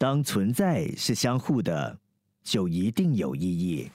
[0.00, 1.98] 当存在是相互的，
[2.44, 3.90] 就一定有意义。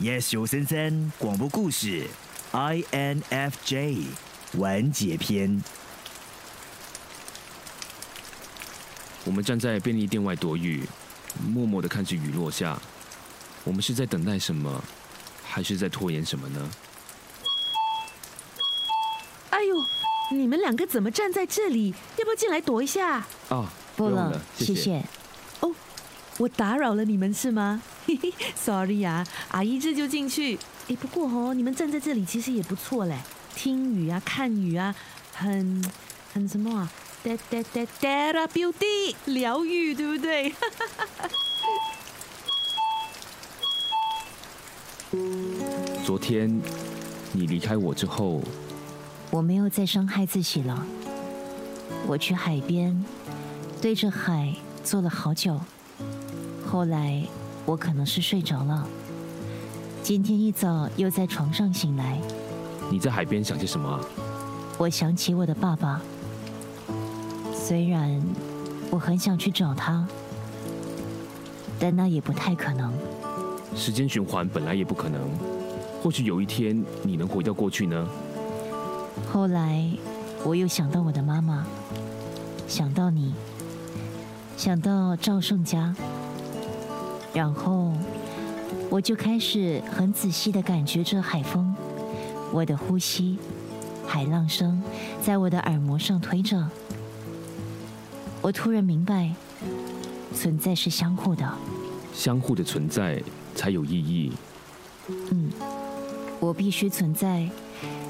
[0.00, 2.06] Yes，九三三广播故事
[2.52, 4.06] ，INFJ
[4.54, 5.62] 完结篇。
[9.26, 10.88] 我们站在便利店外躲雨，
[11.46, 12.80] 默默的看着雨落下。
[13.64, 14.82] 我们是在等待什么，
[15.44, 16.70] 还是在拖延什么呢？
[19.50, 19.76] 哎呦，
[20.32, 21.94] 你们两个怎么站在这里？
[22.18, 23.24] 要不要进来躲一下？
[23.48, 25.02] 啊，不用了，谢谢。
[25.60, 25.72] 哦，
[26.38, 27.80] 我打扰了你们是吗？
[28.06, 30.58] 嘿 嘿，sorry 啊，阿姨这就进去。
[30.88, 33.16] 哎，不过哦，你们站在这里其实也不错嘞，
[33.54, 34.94] 听雨啊，看雨啊，
[35.32, 35.84] 很
[36.34, 36.90] 很什么啊？
[37.22, 40.52] 哒哒哒哒啦，beauty，疗愈，对不对？
[46.04, 46.60] 昨天
[47.32, 48.42] 你离开我之后，
[49.30, 50.86] 我没有再伤害自己了。
[52.06, 53.04] 我去海边，
[53.80, 55.58] 对着海坐了好久。
[56.66, 57.22] 后来
[57.64, 58.86] 我可能是睡着了。
[60.02, 62.18] 今天一早又在床上醒来。
[62.90, 64.00] 你在海边想些什么？
[64.78, 66.00] 我想起我的爸爸。
[67.52, 68.22] 虽然
[68.90, 70.06] 我很想去找他，
[71.80, 72.92] 但那也不太可能。
[73.74, 75.20] 时间循环本来也不可能，
[76.02, 78.08] 或许有一天你能回到过去呢。
[79.32, 79.88] 后来
[80.44, 81.66] 我又想到我的妈妈，
[82.68, 83.34] 想到你，
[84.56, 85.94] 想到赵胜家，
[87.32, 87.92] 然后
[88.90, 91.74] 我就开始很仔细的感觉着海风，
[92.52, 93.38] 我的呼吸，
[94.06, 94.82] 海浪声
[95.22, 96.68] 在我的耳膜上推着。
[98.42, 99.34] 我突然明白，
[100.34, 101.52] 存在是相互的，
[102.14, 103.22] 相互的存在
[103.54, 104.32] 才有意义。
[105.08, 105.50] 嗯，
[106.38, 107.48] 我必须存在，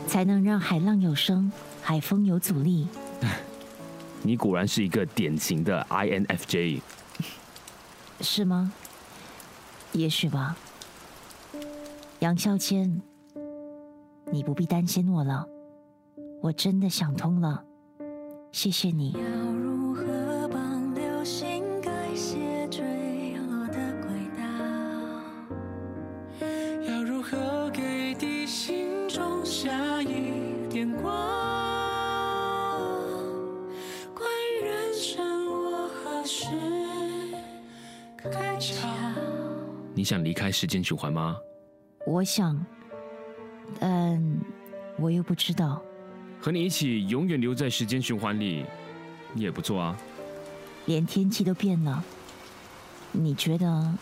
[0.06, 1.50] 才能让海浪有声，
[1.82, 2.88] 海风有阻力。
[4.22, 6.80] 你果然是一个典型的 INFJ，
[8.20, 8.72] 是吗？
[9.92, 10.56] 也许吧。
[12.20, 13.00] 杨孝谦，
[14.32, 15.46] 你不必担心我了，
[16.42, 17.62] 我真的想通了，
[18.52, 19.16] 谢谢你。
[39.96, 41.38] 你想离开时间循环吗？
[42.06, 42.62] 我想，
[43.80, 44.22] 但
[44.98, 45.82] 我又不知道。
[46.38, 48.66] 和你一起永远留在时间循环里，
[49.34, 49.96] 也不错啊。
[50.84, 52.04] 连天气都变了，
[53.10, 53.94] 你觉得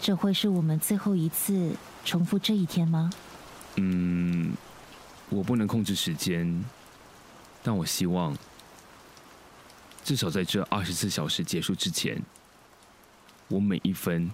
[0.00, 1.74] 这会是我们最后一次
[2.04, 3.10] 重复这一天吗？
[3.74, 4.54] 嗯，
[5.30, 6.64] 我不能控制时间，
[7.60, 8.32] 但我希望，
[10.04, 12.22] 至少在这二十四小时结束之前，
[13.48, 14.30] 我每一分。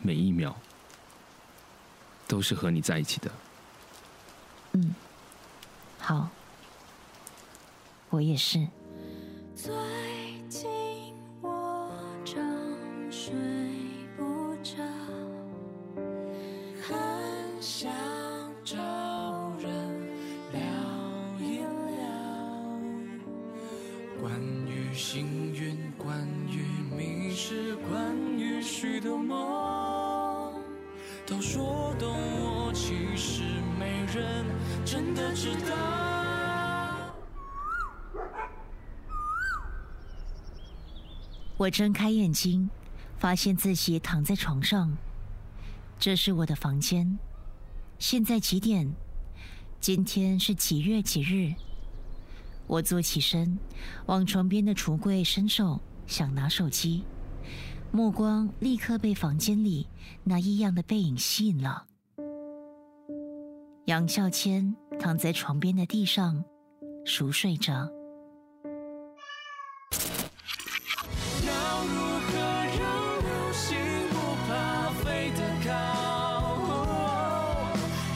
[0.00, 0.54] 每一秒
[2.28, 3.30] 都是和你在一起的。
[4.72, 4.94] 嗯，
[5.98, 6.28] 好，
[8.10, 8.66] 我也是。
[9.54, 9.72] 最
[10.48, 10.68] 近
[11.40, 11.90] 我
[12.24, 13.32] 正睡
[14.16, 14.76] 不着，
[16.82, 17.90] 很想
[18.64, 18.76] 找
[19.58, 20.06] 人
[20.52, 20.60] 聊
[21.40, 21.58] 一
[21.96, 22.06] 聊，
[24.20, 25.35] 关于幸
[31.26, 32.08] 都说懂
[32.40, 33.42] 我，其实
[33.76, 34.46] 没人
[34.84, 35.74] 真的知道。
[41.56, 42.70] 我睁开眼睛，
[43.18, 44.96] 发现自己躺在床上。
[45.98, 47.18] 这是我的房间。
[47.98, 48.92] 现在几点？
[49.80, 51.54] 今天是几月几日？
[52.68, 53.58] 我坐起身，
[54.06, 57.02] 往床边的橱柜伸手，想拿手机。
[57.92, 59.86] 目光立刻被房间里
[60.24, 61.86] 那异样的背影吸引了。
[63.86, 66.44] 杨孝谦躺在床边的地上，
[67.04, 67.72] 熟睡着。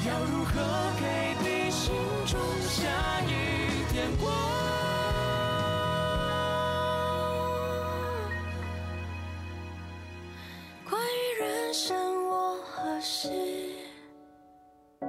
[0.07, 0.53] 要如何
[0.99, 1.05] 给
[1.41, 1.93] 你心
[2.27, 4.60] 中下一点光
[11.73, 13.29] 生我何时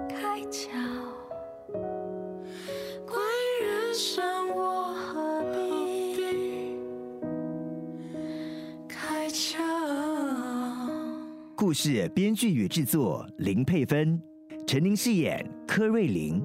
[0.08, 0.70] 开窍
[3.62, 6.78] 人生我何必
[8.88, 9.58] 开窍
[11.56, 14.22] 故事编剧与制作林佩芬，
[14.68, 16.44] 陈宁饰演柯瑞玲，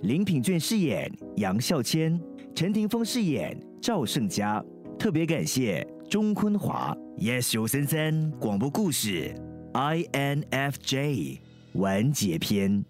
[0.00, 2.18] 林品卷饰演杨孝谦，
[2.54, 4.64] 陈霆锋饰演赵胜佳。
[4.98, 9.32] 特别感谢钟坤华，Yes 九三三广播故事
[9.77, 11.39] ，INFJ
[11.73, 12.85] 完结篇。